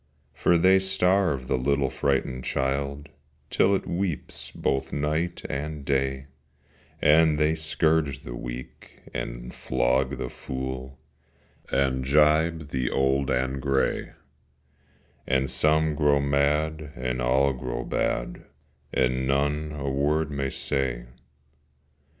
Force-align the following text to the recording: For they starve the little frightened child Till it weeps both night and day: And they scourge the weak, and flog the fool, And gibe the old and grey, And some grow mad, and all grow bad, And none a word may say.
For 0.33 0.57
they 0.57 0.79
starve 0.79 1.45
the 1.47 1.59
little 1.59 1.91
frightened 1.91 2.43
child 2.43 3.09
Till 3.51 3.75
it 3.75 3.85
weeps 3.85 4.49
both 4.49 4.91
night 4.91 5.43
and 5.47 5.85
day: 5.85 6.25
And 7.03 7.37
they 7.37 7.53
scourge 7.53 8.21
the 8.23 8.33
weak, 8.35 9.01
and 9.13 9.53
flog 9.53 10.17
the 10.17 10.29
fool, 10.31 10.97
And 11.71 12.03
gibe 12.03 12.69
the 12.69 12.89
old 12.89 13.29
and 13.29 13.61
grey, 13.61 14.13
And 15.27 15.47
some 15.47 15.93
grow 15.93 16.19
mad, 16.19 16.93
and 16.95 17.21
all 17.21 17.53
grow 17.53 17.83
bad, 17.83 18.45
And 18.91 19.27
none 19.27 19.71
a 19.73 19.87
word 19.87 20.31
may 20.31 20.49
say. 20.49 21.05